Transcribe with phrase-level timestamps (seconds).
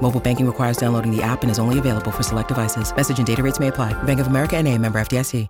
[0.00, 2.94] Mobile banking requires downloading the app and is only available for select devices.
[2.96, 3.92] Message and data rates may apply.
[4.04, 5.46] Bank of America and a member FDIC.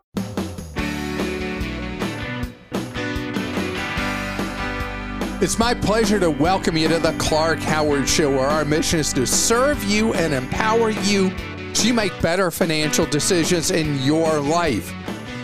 [5.41, 9.13] It's my pleasure to welcome you to the Clark Howard Show, where our mission is
[9.13, 11.31] to serve you and empower you
[11.85, 14.93] you make better financial decisions in your life.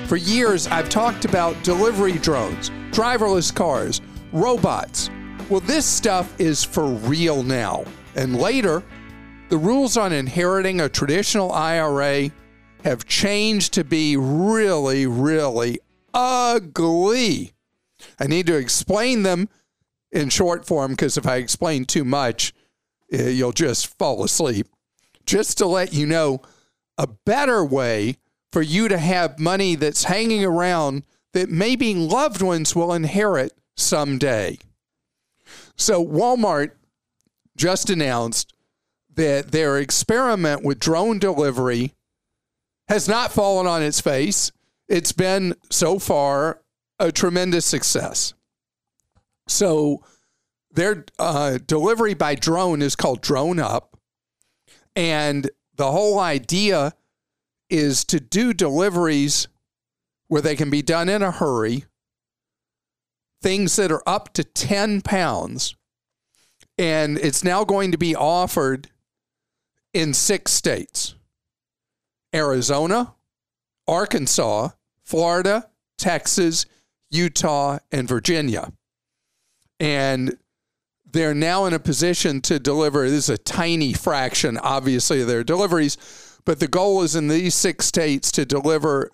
[0.07, 4.01] For years, I've talked about delivery drones, driverless cars,
[4.33, 5.11] robots.
[5.49, 7.85] Well, this stuff is for real now.
[8.17, 8.83] And later,
[9.49, 12.31] the rules on inheriting a traditional IRA
[12.83, 15.79] have changed to be really, really
[16.13, 17.53] ugly.
[18.19, 19.49] I need to explain them
[20.13, 22.53] in short form because if I explain too much,
[23.13, 24.69] eh, you'll just fall asleep.
[25.27, 26.41] Just to let you know,
[26.97, 28.19] a better way
[28.53, 34.59] for you to have money that's hanging around that maybe loved ones will inherit someday.
[35.77, 36.71] So, Walmart
[37.57, 38.54] just announced
[39.17, 41.95] that their experiment with drone delivery
[42.89, 44.53] has not fallen on its face.
[44.89, 46.61] It's been so far
[46.99, 48.35] a tremendous success.
[49.49, 50.03] So
[50.71, 53.97] their uh, delivery by drone is called Drone Up.
[54.97, 56.93] And the whole idea
[57.71, 59.49] is to do deliveries
[60.29, 61.85] where they can be done in a hurry,
[63.43, 65.75] things that are up to 10 pounds.
[66.79, 68.89] And it's now going to be offered
[69.95, 71.15] in six states
[72.35, 73.15] Arizona,
[73.87, 74.71] Arkansas,
[75.03, 76.67] Florida, Texas,
[77.11, 78.73] Utah, and Virginia.
[79.79, 80.37] And
[81.11, 83.09] they're now in a position to deliver.
[83.09, 85.97] This is a tiny fraction, obviously, of their deliveries,
[86.45, 89.11] but the goal is in these six states to deliver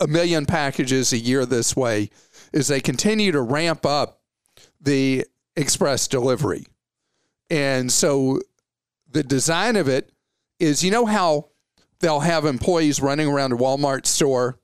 [0.00, 2.10] a million packages a year this way
[2.52, 4.20] as they continue to ramp up
[4.80, 5.24] the
[5.56, 6.66] express delivery.
[7.48, 8.40] And so
[9.10, 10.10] the design of it
[10.58, 11.48] is you know how
[12.00, 14.58] they'll have employees running around a Walmart store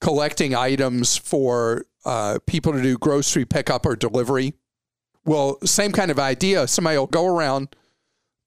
[0.00, 4.54] collecting items for uh, people to do grocery pickup or delivery?
[5.24, 6.66] Well, same kind of idea.
[6.66, 7.74] Somebody will go around,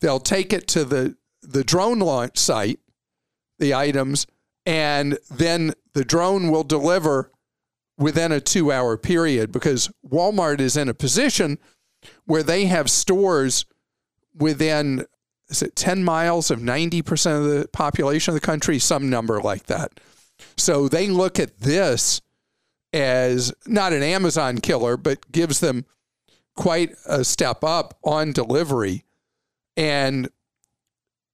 [0.02, 2.80] they'll take it to the, the drone launch site,
[3.60, 4.28] the items,
[4.66, 7.32] and then the drone will deliver
[7.98, 11.58] within a two hour period because Walmart is in a position
[12.26, 13.66] where they have stores
[14.36, 15.06] within,
[15.50, 18.80] is it 10 miles of 90% of the population of the country?
[18.80, 20.00] Some number like that.
[20.58, 22.22] So they look at this
[22.94, 25.86] as not an Amazon killer, but gives them
[26.56, 29.04] quite a step up on delivery.
[29.78, 30.30] And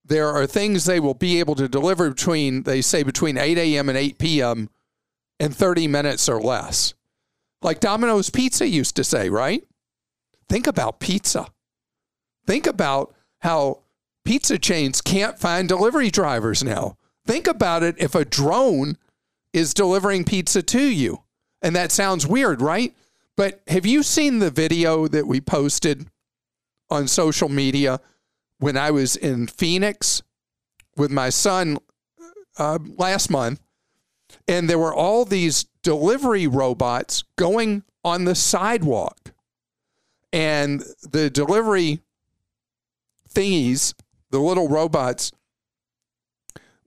[0.04, 3.88] there are things they will be able to deliver between, they say, between 8 a.m.
[3.88, 4.70] and 8 p.m.
[5.40, 6.94] in 30 minutes or less.
[7.62, 9.64] Like Domino's Pizza used to say, right?
[10.50, 11.48] Think about pizza.
[12.48, 13.80] Think about how
[14.24, 16.98] pizza chains can't find delivery drivers now.
[17.26, 18.98] Think about it if a drone
[19.54, 21.24] is delivering pizza to you.
[21.62, 22.96] And that sounds weird, right?
[23.38, 26.08] But have you seen the video that we posted
[26.90, 28.00] on social media
[28.60, 30.22] when I was in Phoenix
[30.98, 31.78] with my son
[32.58, 33.62] uh, last month?
[34.48, 39.34] And there were all these delivery robots going on the sidewalk.
[40.34, 42.00] And the delivery
[43.30, 43.94] thingies,
[44.32, 45.32] the little robots,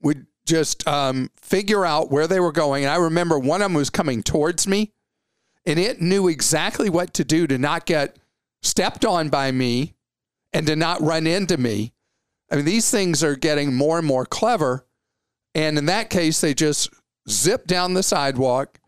[0.01, 2.83] would just um, figure out where they were going.
[2.83, 4.91] And I remember one of them was coming towards me
[5.65, 8.17] and it knew exactly what to do to not get
[8.61, 9.95] stepped on by me
[10.53, 11.93] and to not run into me.
[12.51, 14.85] I mean, these things are getting more and more clever.
[15.55, 16.89] And in that case, they just
[17.29, 18.79] zip down the sidewalk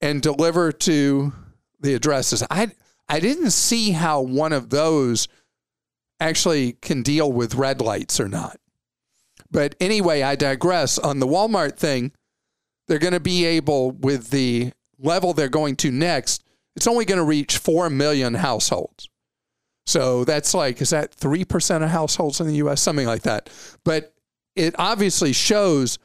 [0.00, 1.32] and deliver to
[1.80, 2.42] the addresses.
[2.50, 2.72] I,
[3.08, 5.28] I didn't see how one of those
[6.20, 8.58] actually can deal with red lights or not.
[9.50, 10.98] But anyway, I digress.
[10.98, 12.12] On the Walmart thing,
[12.88, 16.42] they're going to be able, with the level they're going to next,
[16.74, 19.08] it's only going to reach 4 million households.
[19.86, 22.82] So that's like, is that 3% of households in the US?
[22.82, 23.50] Something like that.
[23.84, 24.14] But
[24.56, 25.98] it obviously shows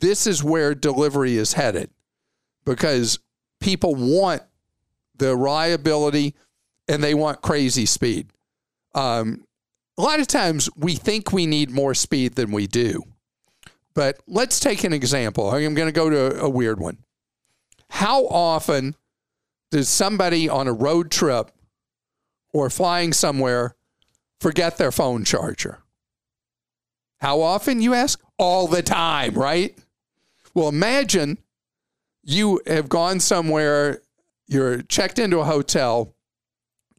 [0.00, 1.90] this is where delivery is headed
[2.64, 3.18] because
[3.60, 4.42] people want
[5.16, 6.34] the reliability
[6.88, 8.30] and they want crazy speed.
[8.94, 9.44] Um,
[9.98, 13.02] a lot of times we think we need more speed than we do.
[13.94, 15.50] But let's take an example.
[15.50, 16.98] I'm going to go to a weird one.
[17.90, 18.94] How often
[19.70, 21.50] does somebody on a road trip
[22.52, 23.76] or flying somewhere
[24.40, 25.80] forget their phone charger?
[27.20, 28.20] How often, you ask?
[28.38, 29.76] All the time, right?
[30.54, 31.38] Well, imagine
[32.22, 34.00] you have gone somewhere,
[34.46, 36.14] you're checked into a hotel,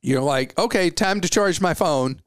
[0.04, 2.22] you're like, okay, time to charge my phone.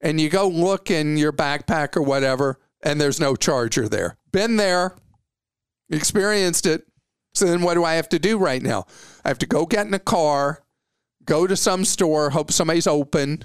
[0.00, 4.16] And you go look in your backpack or whatever, and there's no charger there.
[4.32, 4.96] Been there,
[5.90, 6.86] experienced it.
[7.34, 8.86] So then what do I have to do right now?
[9.24, 10.62] I have to go get in a car,
[11.26, 13.44] go to some store, hope somebody's open,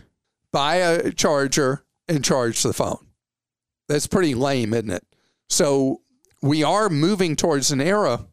[0.54, 3.06] buy a charger, and charge the phone.
[3.90, 5.04] That's pretty lame, isn't it?
[5.50, 6.02] So
[6.42, 8.26] we are moving towards an era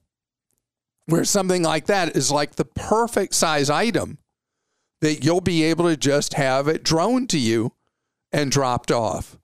[1.06, 4.18] where something like that is like the perfect size item
[5.02, 7.72] that you'll be able to just have it droned to you
[8.30, 9.36] and dropped off.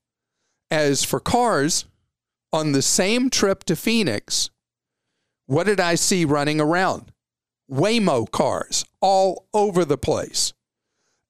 [0.70, 1.84] As for cars,
[2.52, 4.50] on the same trip to Phoenix,
[5.46, 7.12] what did I see running around?
[7.70, 10.52] Waymo cars all over the place.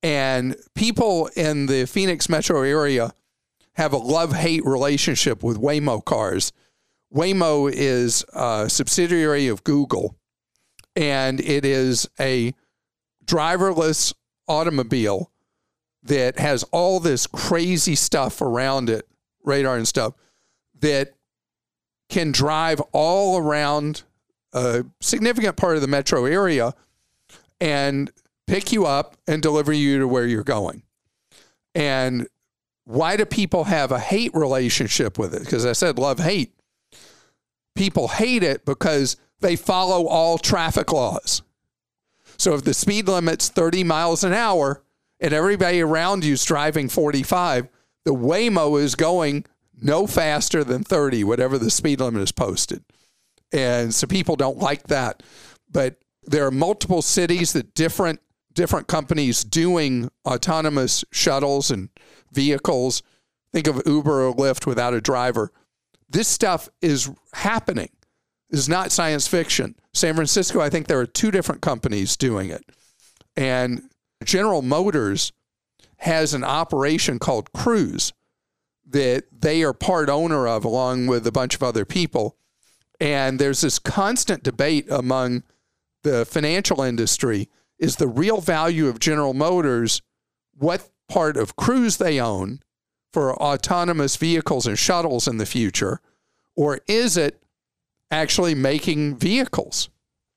[0.03, 3.15] And people in the Phoenix metro area
[3.77, 6.53] have a love hate relationship with Waymo cars.
[7.15, 10.17] Waymo is a subsidiary of Google,
[10.95, 12.53] and it is a
[13.29, 14.15] driverless
[14.49, 15.31] automobile
[16.03, 19.07] that has all this crazy stuff around it,
[19.45, 20.15] radar and stuff,
[20.81, 21.13] that
[22.09, 24.03] can drive all around
[24.53, 26.73] a significant part of the metro area
[27.61, 28.11] and
[28.47, 30.83] pick you up and deliver you to where you're going.
[31.75, 32.27] And
[32.85, 35.41] why do people have a hate relationship with it?
[35.41, 36.55] Because I said love hate.
[37.77, 41.43] People hate it because they follow all traffic laws.
[42.39, 44.83] So if the speed limit's 30 miles an hour
[45.21, 47.69] and everybody around you is driving 45,
[48.05, 49.45] the Waymo is going
[49.81, 52.85] no faster than 30, whatever the speed limit is posted.
[53.53, 55.23] And so people don't like that.
[55.71, 58.21] But there are multiple cities that different
[58.55, 61.91] different companies doing autonomous shuttles and
[62.33, 63.05] vehicles.
[63.53, 65.53] Think of Uber or Lyft without a driver.
[66.09, 67.91] This stuff is happening.
[68.51, 69.75] Is not science fiction.
[69.93, 72.65] San Francisco, I think there are two different companies doing it.
[73.37, 73.83] And
[74.25, 75.33] General Motors
[75.99, 78.13] has an operation called Cruise
[78.87, 82.37] that they are part owner of along with a bunch of other people.
[83.01, 85.43] And there's this constant debate among
[86.03, 87.49] the financial industry
[87.79, 90.03] is the real value of General Motors
[90.57, 92.61] what part of Cruise they own
[93.13, 96.01] for autonomous vehicles and shuttles in the future,
[96.57, 97.41] or is it
[98.11, 99.89] actually making vehicles?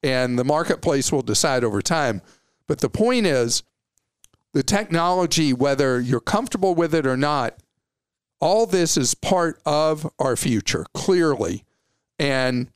[0.03, 2.21] And the marketplace will decide over time.
[2.67, 3.63] But the point is,
[4.53, 7.57] the technology, whether you're comfortable with it or not,
[8.39, 11.63] all this is part of our future, clearly.
[12.17, 12.69] And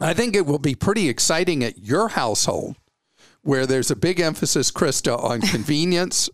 [0.00, 2.76] I think it will be pretty exciting at your household
[3.42, 6.30] where there's a big emphasis, Krista, on convenience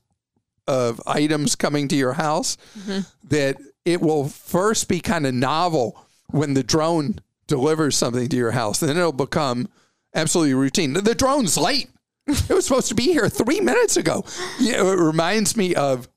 [0.67, 3.01] of items coming to your house, mm-hmm.
[3.29, 8.53] that it will first be kind of novel when the drone delivers something to your
[8.53, 8.79] house.
[8.79, 9.69] Then it'll become
[10.15, 10.93] absolutely routine.
[10.93, 11.91] The drone's late.
[12.29, 14.25] it was supposed to be here three minutes ago.
[14.61, 16.09] It reminds me of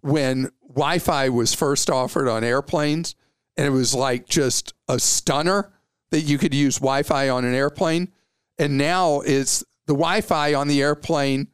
[0.00, 3.14] when Wi Fi was first offered on airplanes,
[3.56, 5.72] and it was like just a stunner
[6.10, 8.10] that you could use Wi Fi on an airplane.
[8.58, 11.48] And now it's the Wi Fi on the airplane.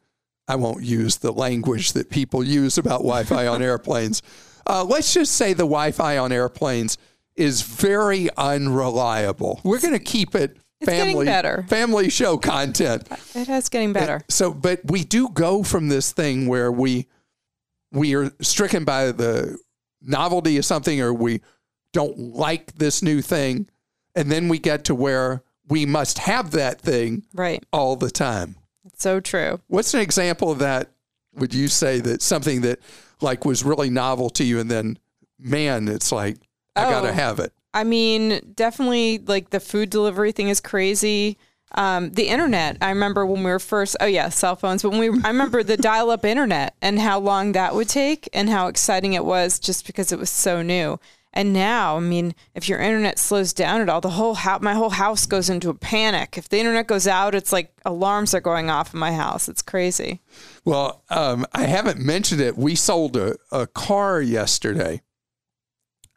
[0.47, 4.21] I won't use the language that people use about Wi Fi on airplanes.
[4.65, 6.97] Uh, let's just say the Wi Fi on airplanes
[7.37, 9.61] is very unreliable.
[9.63, 11.65] We're going to keep it it's family better.
[11.69, 13.07] family show content.
[13.33, 14.21] It is getting better.
[14.29, 17.07] So, but we do go from this thing where we
[17.91, 19.57] we are stricken by the
[20.01, 21.41] novelty of something or we
[21.93, 23.67] don't like this new thing
[24.15, 28.55] and then we get to where we must have that thing right all the time
[28.85, 30.91] it's so true what's an example of that
[31.33, 32.79] would you say that something that
[33.21, 34.97] like was really novel to you and then
[35.39, 36.37] man it's like
[36.77, 41.37] i oh, gotta have it i mean definitely like the food delivery thing is crazy
[41.73, 42.77] um, the internet.
[42.81, 43.97] I remember when we were first.
[43.99, 44.83] Oh yeah, cell phones.
[44.83, 48.49] But when we, I remember the dial-up internet and how long that would take, and
[48.49, 50.99] how exciting it was just because it was so new.
[51.33, 54.73] And now, I mean, if your internet slows down at all, the whole house, my
[54.73, 56.35] whole house goes into a panic.
[56.35, 59.47] If the internet goes out, it's like alarms are going off in my house.
[59.47, 60.21] It's crazy.
[60.65, 62.57] Well, um, I haven't mentioned it.
[62.57, 65.03] We sold a, a car yesterday,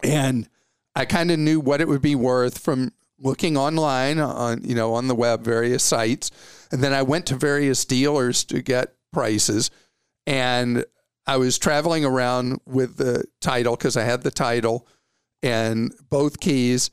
[0.02, 0.49] and
[0.95, 4.95] I kind of knew what it would be worth from looking online on you know
[4.95, 6.30] on the web various sites
[6.73, 9.71] and then I went to various dealers to get prices
[10.26, 10.85] and
[11.26, 14.87] I was traveling around with the title because I had the title
[15.42, 16.90] and both keys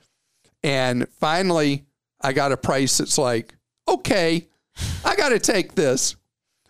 [0.63, 1.85] and finally
[2.21, 3.53] I got a price that's like
[3.87, 4.47] okay,
[5.05, 6.15] I got to take this.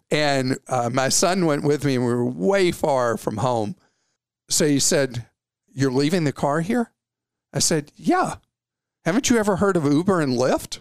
[0.09, 3.75] And uh, my son went with me, and we were way far from home.
[4.49, 5.26] So he said,
[5.77, 6.91] You're leaving the car here?
[7.53, 8.37] I said, Yeah.
[9.05, 10.79] Haven't you ever heard of Uber and Lyft?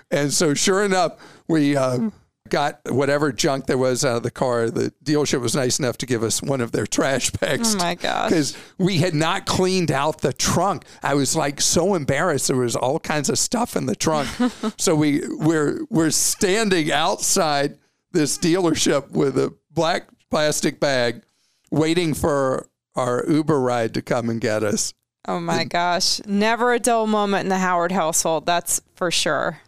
[0.10, 1.12] and so, sure enough,
[1.46, 2.10] we uh,
[2.48, 4.70] got whatever junk there was out of the car.
[4.70, 7.74] The dealership was nice enough to give us one of their trash bags.
[7.74, 8.30] Oh my gosh.
[8.30, 10.84] Because we had not cleaned out the trunk.
[11.02, 12.48] I was like so embarrassed.
[12.48, 14.28] There was all kinds of stuff in the trunk.
[14.78, 17.78] so we we're we're standing outside
[18.12, 21.22] this dealership with a black plastic bag,
[21.70, 24.94] waiting for our Uber ride to come and get us.
[25.26, 26.20] Oh my gosh.
[26.26, 28.46] Never a dull moment in the Howard household.
[28.46, 29.60] That's for sure.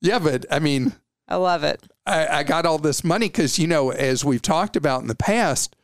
[0.00, 0.92] Yeah, but I mean,
[1.28, 1.82] I love it.
[2.06, 5.14] I, I got all this money because, you know, as we've talked about in the
[5.14, 5.76] past,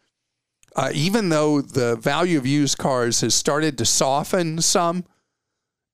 [0.74, 5.04] uh, even though the value of used cars has started to soften some,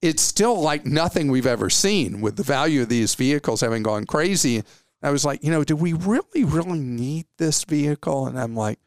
[0.00, 4.06] it's still like nothing we've ever seen with the value of these vehicles having gone
[4.06, 4.62] crazy.
[5.02, 8.26] I was like, you know, do we really, really need this vehicle?
[8.26, 8.78] And I'm like,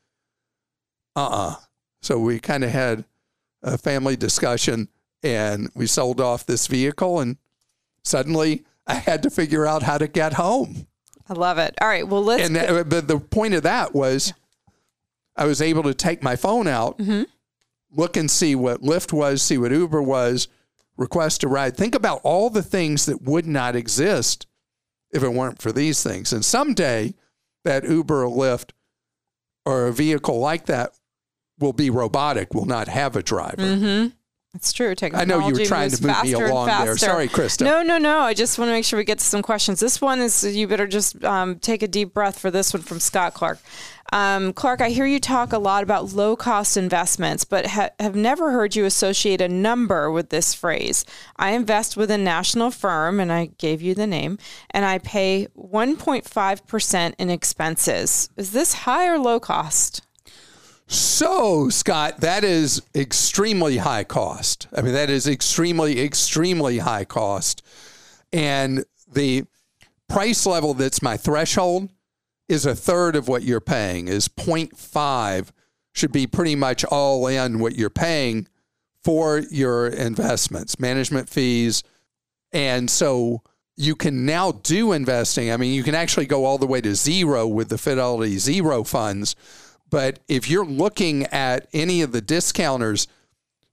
[1.15, 1.55] uh uh
[2.03, 3.05] So we kind of had
[3.63, 4.89] a family discussion
[5.24, 7.22] and we sold off this vehicle.
[7.22, 7.38] And
[8.03, 10.88] suddenly I had to figure out how to get home.
[11.29, 11.74] I love it.
[11.79, 12.05] All right.
[12.05, 12.43] Well, let's.
[12.43, 14.33] And uh, the, the point of that was
[15.38, 17.01] I was able to take my phone out,
[17.89, 20.50] look and see what Lyft was, see what Uber was,
[20.98, 21.77] request a ride.
[21.77, 24.45] Think about all the things that would not exist
[25.12, 26.33] if it weren't for these things.
[26.33, 27.13] And someday
[27.63, 28.72] that Uber or Lyft
[29.65, 30.93] or a vehicle like that
[31.60, 34.12] will be robotic, will not have a driver.
[34.55, 34.93] It's true.
[35.01, 36.95] I know you were trying to move me along there.
[36.95, 37.63] Sorry, Krista.
[37.63, 38.19] No, no, no.
[38.19, 39.79] I just want to make sure we get to some questions.
[39.79, 43.00] This one is you better just um, take a deep breath for this one from
[43.00, 43.57] Scott Clark.
[44.12, 48.15] Um, Clark, I hear you talk a lot about low cost investments, but ha- have
[48.15, 51.03] never heard you associate a number with this phrase.
[51.38, 54.38] I invest with a national firm, and I gave you the name,
[54.69, 58.29] and I pay 1.5% in expenses.
[58.38, 60.03] Is this high or low cost?
[60.93, 64.67] So, Scott, that is extremely high cost.
[64.75, 67.63] I mean, that is extremely, extremely high cost.
[68.31, 69.45] And the
[70.07, 71.89] price level that's my threshold
[72.47, 75.50] is a third of what you're paying, is 0.5
[75.93, 78.47] should be pretty much all in what you're paying
[79.03, 81.81] for your investments, management fees.
[82.51, 83.41] And so
[83.75, 85.51] you can now do investing.
[85.51, 88.83] I mean, you can actually go all the way to zero with the Fidelity Zero
[88.83, 89.35] funds.
[89.93, 93.05] But if you're looking at any of the discounters,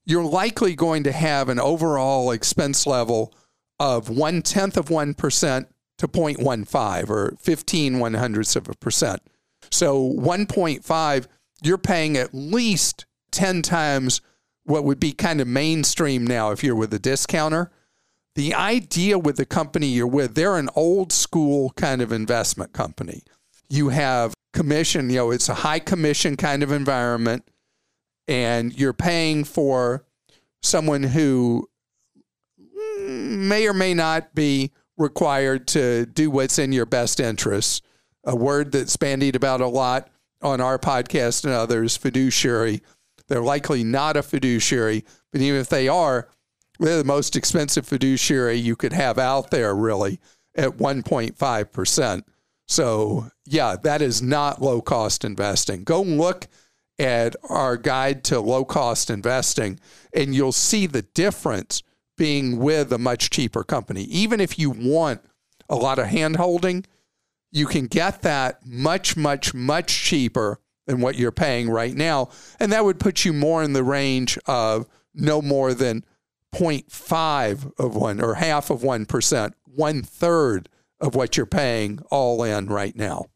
[0.05, 3.33] you're likely going to have an overall expense level
[3.79, 9.23] of one tenth of 1% to 0.15 or 15 one hundredths of a percent.
[9.71, 11.27] So 1.5,
[11.63, 14.21] you're paying at least 10 times
[14.65, 17.71] what would be kind of mainstream now if you're with a discounter.
[18.35, 23.23] The idea with the company you're with, they're an old school kind of investment company.
[23.71, 27.49] You have commission, you know, it's a high commission kind of environment,
[28.29, 30.05] and you're paying for
[30.63, 31.69] someone who
[32.99, 37.81] may or may not be required to do what's in your best interests.
[38.25, 40.11] A word that's bandied about a lot
[40.43, 42.83] on our podcast and others, fiduciary.
[43.29, 46.29] They're likely not a fiduciary, but even if they are,
[46.79, 50.21] they're the most expensive fiduciary you could have out there, really,
[50.55, 52.23] at 1.5%.
[52.71, 55.83] So, yeah, that is not low cost investing.
[55.83, 56.47] Go look
[57.01, 59.81] at our guide to low cost investing,
[60.15, 61.83] and you'll see the difference
[62.17, 64.05] being with a much cheaper company.
[64.05, 65.21] Even if you want
[65.69, 66.87] a lot of hand holding,
[67.51, 72.29] you can get that much, much, much cheaper than what you're paying right now.
[72.61, 76.05] And that would put you more in the range of no more than
[76.55, 80.69] 0.5 of one or half of 1%, one third
[81.01, 83.27] of what you're paying all in right now.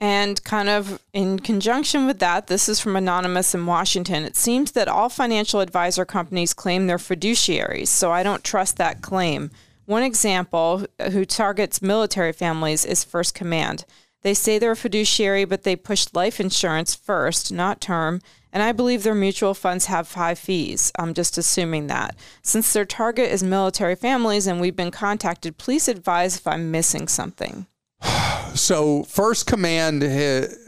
[0.00, 4.24] And kind of in conjunction with that, this is from Anonymous in Washington.
[4.24, 9.00] It seems that all financial advisor companies claim they're fiduciaries, so I don't trust that
[9.00, 9.50] claim.
[9.86, 13.84] One example who targets military families is First Command.
[14.22, 18.20] They say they're a fiduciary, but they push life insurance first, not term.
[18.54, 20.92] And I believe their mutual funds have high fees.
[20.96, 22.14] I'm just assuming that.
[22.40, 27.08] Since their target is military families and we've been contacted, please advise if I'm missing
[27.08, 27.66] something.
[28.54, 30.02] So, First Command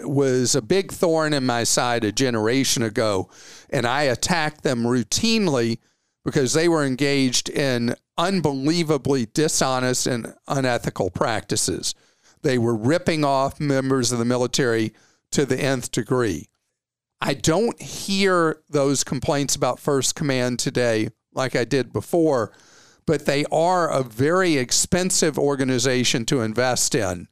[0.01, 3.31] was a big thorn in my side a generation ago,
[3.71, 5.79] and I attacked them routinely
[6.25, 11.95] because they were engaged in unbelievably dishonest and unethical practices.
[12.43, 14.93] They were ripping off members of the military
[15.31, 16.49] to the nth degree.
[17.21, 22.53] I don't hear those complaints about First Command today like I did before,
[23.07, 27.29] but they are a very expensive organization to invest in.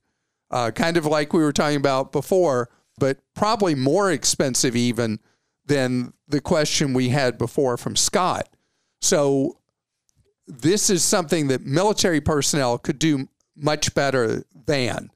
[0.51, 5.19] Uh, kind of like we were talking about before, but probably more expensive even
[5.67, 8.49] than the question we had before from Scott.
[9.01, 9.59] So,
[10.47, 15.11] this is something that military personnel could do much better than.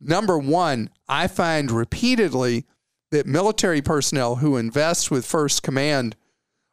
[0.00, 2.66] Number one, I find repeatedly
[3.12, 6.16] that military personnel who invest with First Command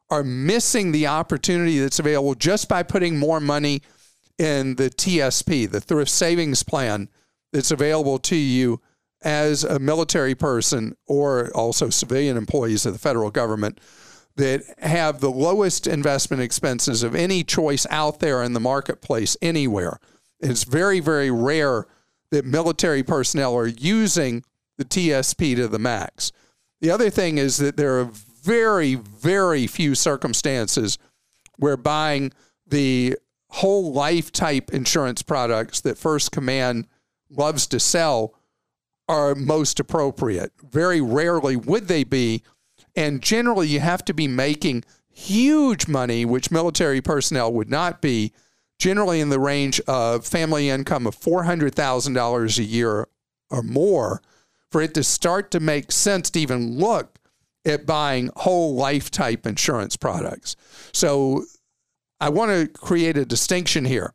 [0.10, 3.82] are missing the opportunity that's available just by putting more money
[4.40, 7.10] in the TSP, the thrift savings plan
[7.52, 8.82] that's available to you
[9.22, 13.78] as a military person or also civilian employees of the federal government
[14.38, 20.00] that have the lowest investment expenses of any choice out there in the marketplace anywhere.
[20.40, 21.86] It's very, very rare
[22.32, 24.46] that military personnel are using
[24.80, 26.32] the TSP to the max.
[26.82, 30.98] The other thing is that there are very, very few circumstances
[31.58, 32.32] where buying
[32.66, 33.18] the
[33.50, 36.88] whole life type insurance products that First Command
[37.30, 38.34] loves to sell
[39.10, 40.54] are most appropriate.
[40.64, 42.42] Very rarely would they be.
[42.96, 48.32] And generally, you have to be making huge money, which military personnel would not be,
[48.78, 53.08] generally in the range of family income of $400,000 a year
[53.50, 54.22] or more
[54.72, 57.20] for it to start to make sense to even look
[57.66, 60.56] at buying whole life type insurance products.
[60.94, 61.46] So
[62.20, 64.14] I want to create a distinction here.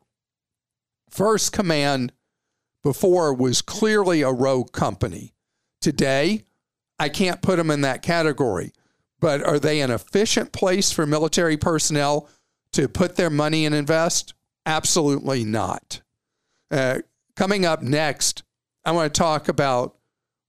[1.09, 2.11] First Command
[2.83, 5.33] before was clearly a rogue company.
[5.81, 6.45] Today,
[6.99, 8.71] I can't put them in that category.
[9.19, 12.29] But are they an efficient place for military personnel
[12.73, 14.33] to put their money and invest?
[14.65, 16.01] Absolutely not.
[16.69, 16.99] Uh,
[17.35, 18.43] coming up next,
[18.83, 19.95] I want to talk about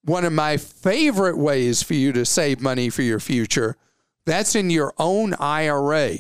[0.07, 3.77] one of my favorite ways for you to save money for your future.
[4.25, 6.19] That's in your own IRA.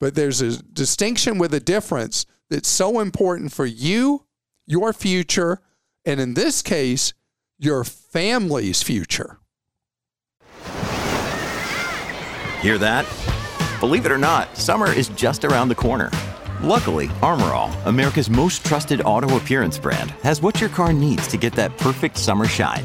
[0.00, 4.26] But there's a distinction with a difference that's so important for you,
[4.66, 5.60] your future,
[6.04, 7.12] and in this case,
[7.58, 9.38] your family's future.
[12.60, 13.06] Hear that?
[13.78, 16.10] Believe it or not, summer is just around the corner.
[16.62, 21.54] Luckily, Armorall, America's most trusted auto appearance brand, has what your car needs to get
[21.54, 22.84] that perfect summer shine.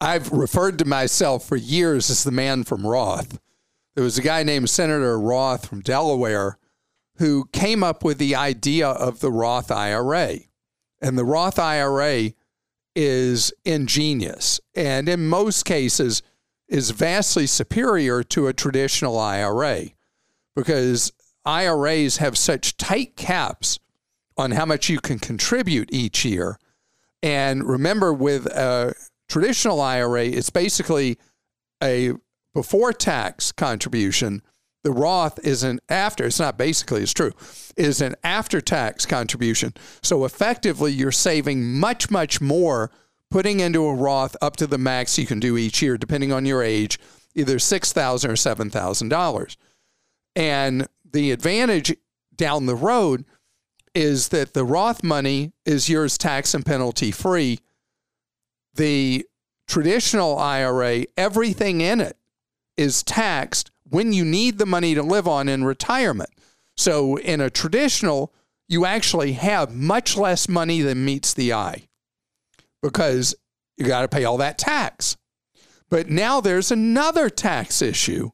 [0.00, 3.40] I've referred to myself for years as the man from Roth.
[3.94, 6.58] There was a guy named Senator Roth from Delaware
[7.16, 10.38] who came up with the idea of the Roth IRA.
[11.02, 12.30] And the Roth IRA
[12.94, 16.22] is ingenious and in most cases
[16.68, 19.86] is vastly superior to a traditional IRA
[20.54, 21.12] because
[21.44, 23.78] IRAs have such tight caps
[24.36, 26.58] on how much you can contribute each year.
[27.22, 28.94] And remember, with a
[29.28, 31.18] traditional IRA, it's basically
[31.82, 32.12] a
[32.54, 34.42] before tax contribution.
[34.84, 37.32] The Roth is an after, it's not basically, it's true,
[37.76, 39.74] is an after tax contribution.
[40.02, 42.90] So effectively, you're saving much, much more
[43.30, 46.46] putting into a Roth up to the max you can do each year, depending on
[46.46, 46.98] your age,
[47.34, 49.56] either 6,000 or $7,000.
[50.34, 51.94] And the advantage
[52.34, 53.24] down the road
[53.94, 57.58] is that the Roth money is yours tax and penalty free
[58.78, 59.26] the
[59.66, 62.16] traditional IRA, everything in it
[62.76, 66.30] is taxed when you need the money to live on in retirement.
[66.76, 68.32] So in a traditional,
[68.68, 71.88] you actually have much less money than meets the eye
[72.82, 73.34] because
[73.76, 75.16] you got to pay all that tax.
[75.90, 78.30] But now there's another tax issue,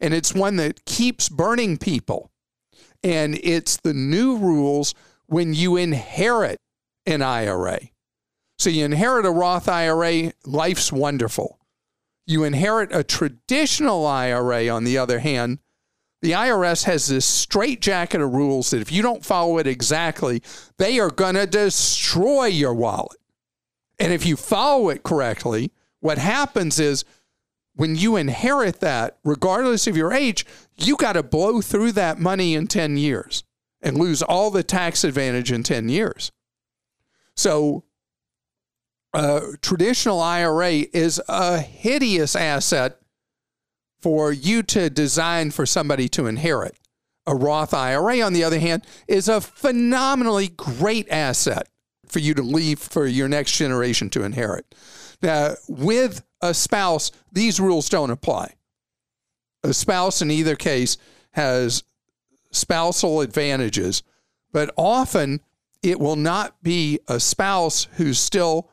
[0.00, 2.30] and it's one that keeps burning people.
[3.02, 4.94] And it's the new rules
[5.26, 6.58] when you inherit
[7.04, 7.80] an IRA.
[8.58, 11.58] So you inherit a Roth IRA, life's wonderful.
[12.26, 15.58] You inherit a traditional IRA, on the other hand,
[16.22, 20.42] the IRS has this straight jacket of rules that if you don't follow it exactly,
[20.78, 23.18] they are going to destroy your wallet.
[23.98, 27.04] And if you follow it correctly, what happens is
[27.74, 32.54] when you inherit that, regardless of your age, you got to blow through that money
[32.54, 33.44] in 10 years
[33.82, 36.32] and lose all the tax advantage in 10 years.
[37.36, 37.84] So,
[39.16, 43.00] Uh, a traditional IRA is a hideous asset
[43.98, 46.76] for you to design for somebody to inherit.
[47.26, 51.68] A Roth IRA, on the other hand, is a phenomenally great asset
[52.06, 54.74] for you to leave for your next generation to inherit.
[55.22, 58.52] Now, with a spouse, these rules don't apply.
[59.64, 60.98] A spouse, in either case,
[61.32, 61.84] has
[62.52, 64.02] spousal advantages,
[64.52, 65.40] but often
[65.82, 68.68] it will not be a spouse who's still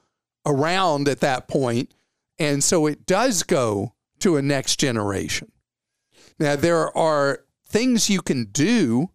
[0.46, 1.94] around at that point,
[2.40, 5.52] and so it does go to a next generation.
[6.40, 9.10] Now, there are things you can do,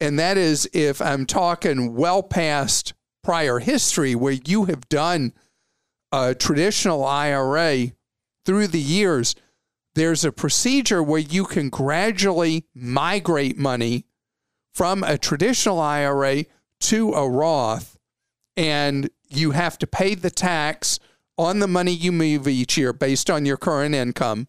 [0.00, 5.32] and that is if I'm talking well past prior history where you have done
[6.12, 7.92] a traditional IRA
[8.44, 9.34] through the years,
[9.94, 14.04] there's a procedure where you can gradually migrate money
[14.74, 16.44] from a traditional IRA
[16.80, 17.98] to a Roth,
[18.56, 20.98] and you have to pay the tax
[21.38, 24.46] on the money you move each year based on your current income.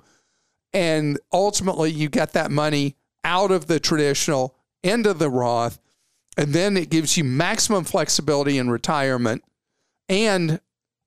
[0.73, 5.79] And ultimately, you get that money out of the traditional into the Roth.
[6.37, 9.43] And then it gives you maximum flexibility in retirement.
[10.07, 10.61] And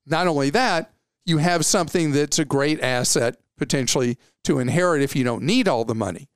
[0.05, 0.93] not only that,
[1.25, 5.85] you have something that's a great asset potentially to inherit if you don't need all
[5.85, 6.27] the money.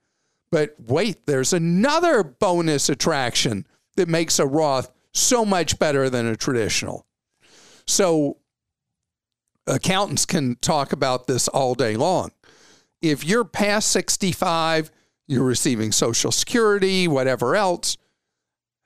[0.52, 6.36] But wait, there's another bonus attraction that makes a Roth so much better than a
[6.36, 7.05] traditional.
[7.88, 8.38] So
[9.67, 12.32] accountants can talk about this all day long.
[13.02, 14.91] If you're past 65,
[15.28, 17.98] you're receiving Social Security, whatever else,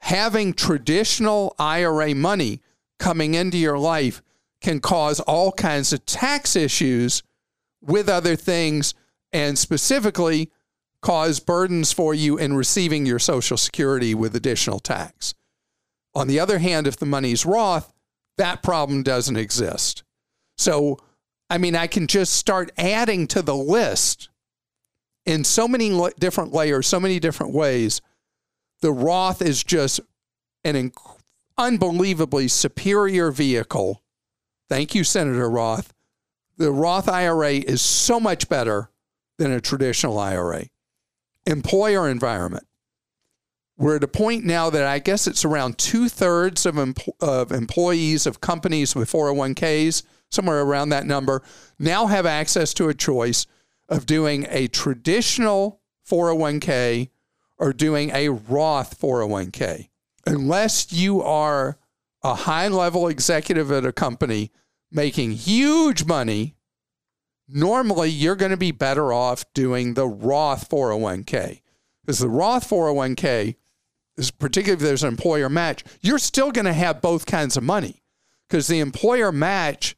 [0.01, 2.61] having traditional IRA money
[2.97, 4.21] coming into your life
[4.61, 7.23] can cause all kinds of tax issues
[7.81, 8.93] with other things
[9.31, 10.51] and specifically
[11.01, 15.33] cause burdens for you in receiving your Social Security with additional tax.
[16.13, 17.93] On the other hand, if the money's Roth,
[18.39, 20.03] that problem doesn't exist.
[20.57, 20.97] So,
[21.49, 24.29] I mean, I can just start adding to the list
[25.25, 28.01] in so many different layers, so many different ways.
[28.81, 29.99] The Roth is just
[30.63, 31.19] an inc-
[31.57, 34.01] unbelievably superior vehicle.
[34.69, 35.93] Thank you, Senator Roth.
[36.57, 38.89] The Roth IRA is so much better
[39.37, 40.65] than a traditional IRA.
[41.45, 42.65] Employer environment
[43.79, 46.77] we're at a point now that I guess it's around two thirds of,
[47.21, 51.41] of employees of companies with 401ks, somewhere around that number,
[51.79, 53.47] now have access to a choice
[53.87, 57.09] of doing a traditional 401k
[57.57, 59.87] or doing a Roth 401k.
[60.27, 61.77] Unless you are
[62.21, 64.51] a high level executive at a company
[64.91, 66.57] making huge money,
[67.47, 71.61] normally you're going to be better off doing the Roth 401k.
[72.01, 73.55] Because the Roth 401k
[74.39, 78.01] particularly if there's an employer match, you're still going to have both kinds of money
[78.47, 79.95] because the employer match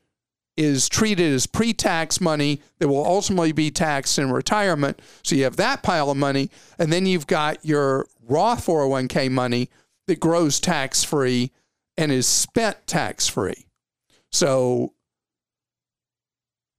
[0.57, 5.01] is treated as pre tax money that will ultimately be taxed in retirement.
[5.23, 6.49] So you have that pile of money.
[6.77, 9.69] And then you've got your Roth 401k money
[10.07, 11.51] that grows tax free
[11.97, 13.65] and is spent tax free.
[14.31, 14.93] So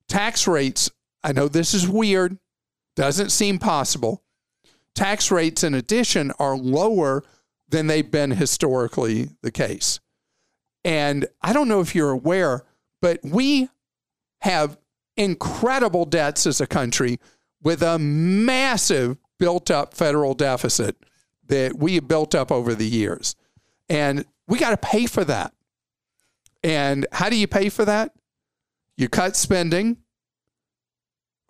[0.09, 0.91] tax rates,
[1.25, 2.39] I know this is weird,
[2.97, 4.22] doesn't seem possible,
[4.95, 7.23] tax rates, in addition, are lower
[7.69, 10.01] than they've been historically the case.
[10.85, 12.65] And I don't know if you're aware,
[13.01, 13.69] but we
[14.41, 14.79] have
[15.17, 17.19] incredible debts as a country
[17.63, 20.97] with a massive built up federal deficit
[21.47, 23.37] that we have built up over the years.
[23.89, 25.53] And we got to pay for that.
[26.63, 28.13] And how do you pay for that?
[28.97, 29.99] You cut spending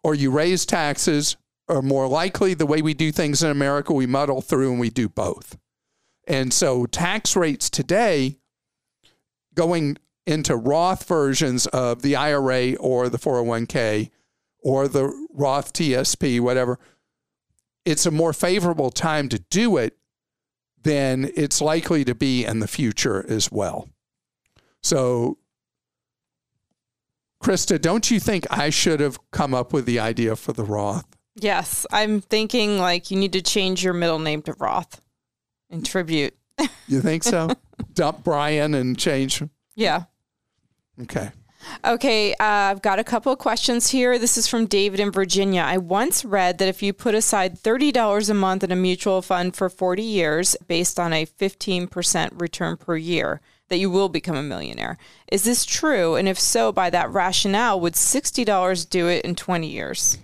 [0.03, 1.37] or you raise taxes
[1.69, 4.91] or more likely, the way we do things in America, we muddle through and we
[4.91, 5.57] do both.
[6.27, 8.39] And so tax rates today
[9.55, 14.11] going into Roth versions of the IRA or the 401k
[14.61, 16.79] or the Roth TSP, whatever,
[17.85, 19.97] it's a more favorable time to do it
[20.83, 23.89] than it's likely to be in the future as well.
[24.83, 25.39] So,
[27.43, 31.07] Krista, don't you think I should have come up with the idea for the Roth?
[31.35, 35.01] Yes, I'm thinking like you need to change your middle name to Roth
[35.71, 36.35] in tribute.
[36.87, 37.49] You think so?
[37.95, 39.43] Dump Brian and change.
[39.75, 40.05] Yeah.
[41.01, 41.31] Okay.
[41.85, 44.19] Okay, uh, I've got a couple of questions here.
[44.19, 45.63] This is from David in Virginia.
[45.63, 49.57] I once read that if you put aside $30 a month in a mutual fund
[49.57, 54.43] for 40 years based on a 15% return per year, that you will become a
[54.43, 54.99] millionaire.
[55.31, 56.15] Is this true?
[56.17, 60.19] And if so, by that rationale, would $60 do it in 20 years?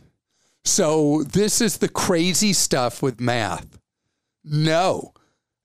[0.69, 3.79] So this is the crazy stuff with math.
[4.45, 5.15] No.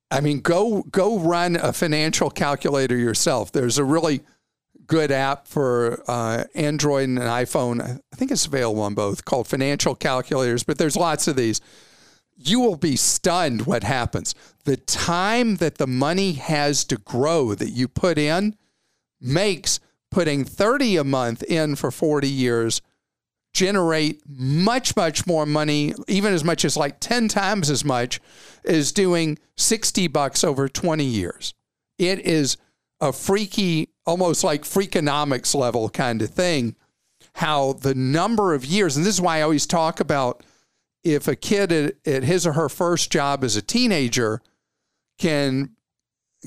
[0.10, 3.52] I mean, go go run a financial calculator yourself.
[3.52, 4.22] There's a really
[4.88, 7.82] good app for uh, Android and iPhone.
[7.82, 11.60] I think it's available on both called Financial Calculators, but there's lots of these.
[12.38, 14.34] You will be stunned what happens.
[14.64, 18.56] The time that the money has to grow that you put in
[19.20, 22.82] makes putting 30 a month in for 40 years
[23.54, 28.20] generate much, much more money, even as much as like 10 times as much
[28.66, 31.54] as doing 60 bucks over 20 years.
[32.00, 32.58] It is
[33.00, 36.76] a freaky, almost like freakonomics level kind of thing.
[37.36, 40.44] How the number of years, and this is why I always talk about
[41.04, 44.42] if a kid at, at his or her first job as a teenager
[45.20, 45.72] can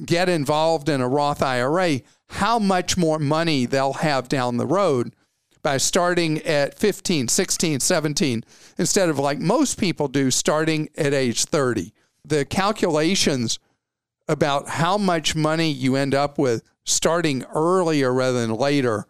[0.04, 5.14] get involved in a Roth IRA, how much more money they'll have down the road
[5.66, 8.44] by starting at 15, 16, 17,
[8.78, 11.92] instead of like most people do, starting at age 30.
[12.24, 13.58] The calculations
[14.28, 19.06] about how much money you end up with starting earlier rather than later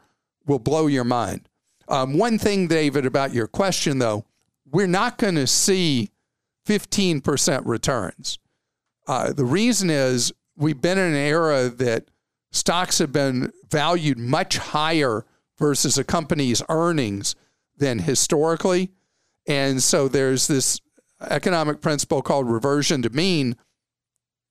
[0.46, 1.46] will blow your mind.
[1.88, 4.24] Um, one thing, David, about your question, though,
[4.64, 6.08] we're not going to see
[6.66, 8.38] 15% returns.
[9.06, 12.08] Uh, the reason is we've been in an era that
[12.50, 15.26] stocks have been valued much higher
[15.58, 17.34] versus a company's earnings
[17.76, 18.90] than historically.
[19.46, 20.80] And so there's this
[21.20, 23.56] economic principle called reversion to mean.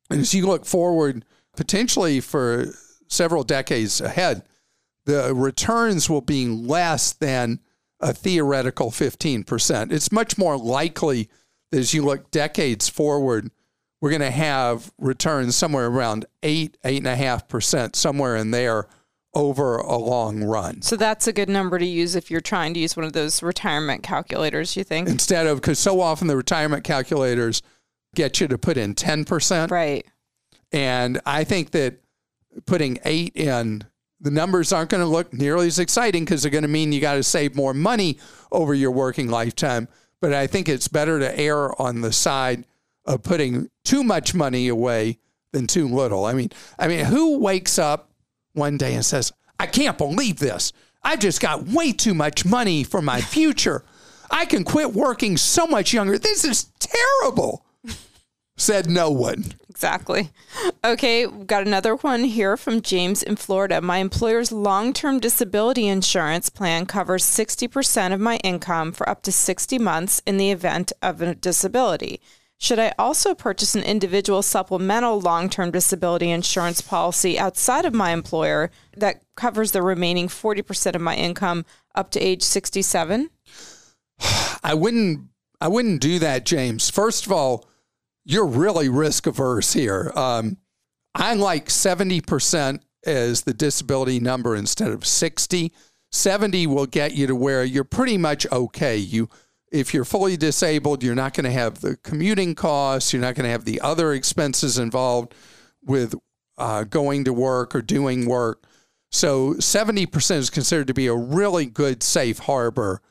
[0.10, 2.68] And as you look forward, potentially for
[3.08, 4.44] several decades ahead,
[5.06, 7.60] the returns will be less than
[8.00, 9.92] a theoretical 15%.
[9.92, 11.30] It's much more likely
[11.72, 13.52] that as you look decades forward,
[14.02, 18.52] we're going to have returns somewhere around eight, eight and a half percent, somewhere in
[18.52, 18.88] there
[19.36, 20.82] over a long run.
[20.82, 23.44] So that's a good number to use if you're trying to use one of those
[23.44, 25.10] retirement calculators, you think?
[25.10, 27.62] Instead of, because so often the retirement calculators
[28.16, 29.70] get you to put in 10%.
[29.70, 30.06] Right.
[30.72, 32.00] And I think that
[32.66, 33.84] putting eight in,
[34.22, 37.02] the numbers aren't going to look nearly as exciting because they're going to mean you
[37.02, 38.18] got to save more money
[38.52, 39.90] over your working lifetime.
[40.22, 42.66] But I think it's better to err on the side
[43.06, 45.20] of putting too much money away
[45.52, 46.26] than too little.
[46.26, 48.10] I mean, I mean, who wakes up
[48.56, 50.74] one day and says, I can't believe this.
[51.04, 53.84] I've just got way too much money for my future.
[54.32, 56.18] I can quit working so much younger.
[56.18, 57.66] This is terrible.
[58.58, 59.46] Said no one.
[59.70, 60.30] Exactly.
[60.84, 63.82] Okay, we've got another one here from James in Florida.
[63.82, 69.34] My employer's long term disability insurance plan covers 60% of my income for up to
[69.34, 72.22] 60 months in the event of a disability.
[72.58, 78.12] Should I also purchase an individual supplemental long term disability insurance policy outside of my
[78.12, 83.30] employer that covers the remaining 40% of my income up to age 67?
[84.64, 85.28] I wouldn't
[85.62, 86.90] I wouldn't do that, James.
[86.90, 87.66] First of all,
[88.26, 90.12] you're really risk averse here.
[90.16, 90.58] Um,
[91.14, 95.72] I like 70% as the disability number instead of 60.
[96.12, 98.98] 70 will get you to where you're pretty much okay.
[98.98, 99.30] You
[99.76, 103.44] if you're fully disabled, you're not going to have the commuting costs, you're not going
[103.44, 105.36] to have the other expenses involved
[105.84, 106.16] with
[106.58, 108.64] uh, going to work or doing work.
[109.12, 113.02] So 70% is considered to be a really good safe harbor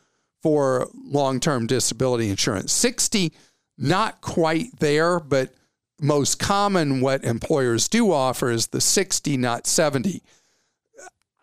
[0.42, 2.72] for long-term disability insurance.
[2.72, 3.32] 60
[3.76, 5.54] not quite there, but
[6.00, 10.22] most common what employers do offer is the 60 not 70.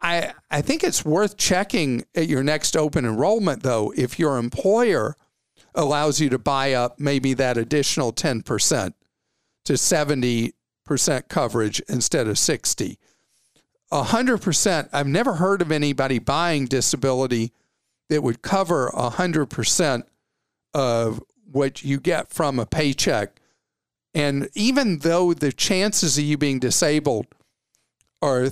[0.01, 5.15] I, I think it's worth checking at your next open enrollment, though, if your employer
[5.75, 8.93] allows you to buy up maybe that additional 10%
[9.65, 10.53] to 70%
[11.29, 12.97] coverage instead of 60.
[13.91, 17.51] 100%, I've never heard of anybody buying disability
[18.09, 20.03] that would cover 100%
[20.73, 23.39] of what you get from a paycheck.
[24.13, 27.27] And even though the chances of you being disabled
[28.21, 28.49] are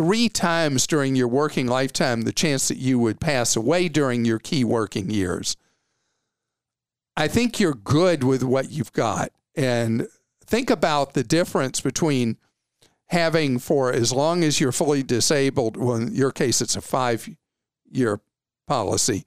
[0.00, 4.38] three times during your working lifetime the chance that you would pass away during your
[4.38, 5.58] key working years.
[7.18, 9.30] I think you're good with what you've got.
[9.54, 10.08] And
[10.42, 12.38] think about the difference between
[13.10, 17.28] having for as long as you're fully disabled, well, in your case, it's a five
[17.90, 18.22] year
[18.66, 19.26] policy,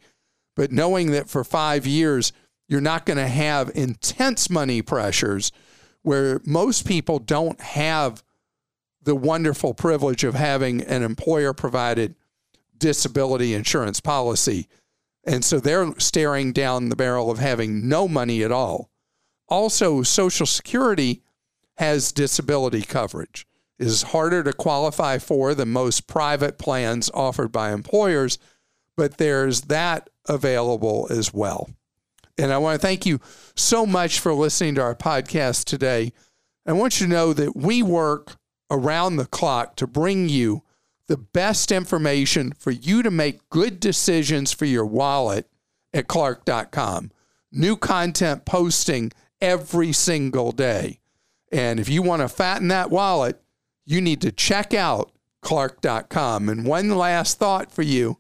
[0.56, 2.34] but knowing that for five years,
[2.68, 5.52] you're not going to have intense money pressures
[6.02, 8.24] where most people don't have
[9.04, 12.16] the wonderful privilege of having an employer provided
[12.78, 14.68] disability insurance policy.
[15.26, 18.90] And so they're staring down the barrel of having no money at all.
[19.48, 21.22] Also, Social Security
[21.78, 23.46] has disability coverage.
[23.80, 28.38] is harder to qualify for than most private plans offered by employers,
[28.96, 31.70] but there's that available as well.
[32.38, 33.20] And I want to thank you
[33.56, 36.14] so much for listening to our podcast today.
[36.66, 38.38] I want you to know that we work
[38.74, 40.64] around the clock to bring you
[41.08, 45.48] the best information for you to make good decisions for your wallet
[45.94, 47.12] at clark.com.
[47.52, 51.00] New content posting every single day.
[51.52, 53.40] And if you want to fatten that wallet,
[53.86, 56.50] you need to check out clark.com.
[56.50, 58.18] And one last thought for you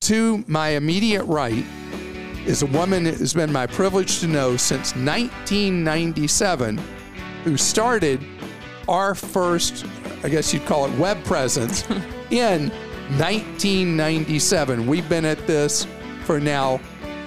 [0.00, 1.64] to my immediate right
[2.46, 6.80] is a woman that has been my privilege to know since 1997
[7.44, 8.24] who started
[8.88, 9.84] our first,
[10.24, 11.88] I guess you'd call it web presence,
[12.30, 12.70] in
[13.18, 14.86] 1997.
[14.86, 15.86] We've been at this
[16.24, 16.80] for now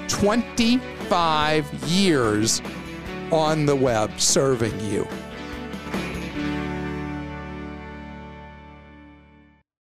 [0.08, 2.62] 25 years
[3.32, 5.08] on the web serving you.